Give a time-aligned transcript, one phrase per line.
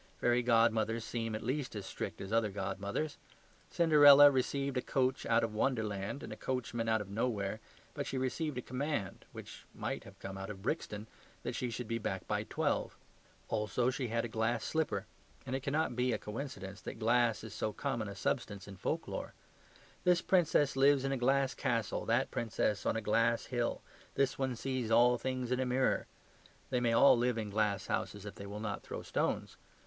[0.19, 3.17] Fairy godmothers seem at least as strict as other godmothers.
[3.69, 7.59] Cinderella received a coach out of Wonderland and a coachman out of nowhere,
[7.93, 11.05] but she received a command which might have come out of Brixton
[11.43, 12.97] that she should be back by twelve.
[13.47, 15.05] Also, she had a glass slipper;
[15.45, 19.07] and it cannot be a coincidence that glass is so common a substance in folk
[19.07, 19.35] lore.
[20.03, 23.83] This princess lives in a glass castle, that princess on a glass hill;
[24.15, 26.07] this one sees all things in a mirror;
[26.71, 29.57] they may all live in glass houses if they will not throw stones.